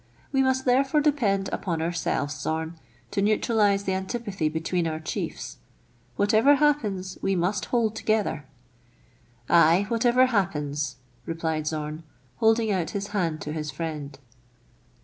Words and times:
We 0.31 0.41
must 0.41 0.65
therefore 0.65 0.99
depend 1.01 1.47
upon 1.53 1.79
ourselves, 1.79 2.33
Zorn, 2.41 2.79
to 3.11 3.21
neutralize 3.21 3.83
the 3.83 3.93
antipathy 3.93 4.49
between 4.49 4.87
our 4.87 4.99
chiefs. 4.99 5.57
Whatever 6.15 6.55
happens, 6.55 7.19
we 7.21 7.35
must 7.35 7.65
hold 7.65 7.95
together."" 7.95 8.47
Ay, 9.47 9.85
whatever 9.89 10.25
happens," 10.25 10.95
replied 11.27 11.67
Zorn, 11.67 12.01
holding 12.37 12.71
out 12.71 12.89
his 12.97 13.09
hand 13.09 13.41
to 13.41 13.53
his 13.53 13.69
friend. 13.69 14.17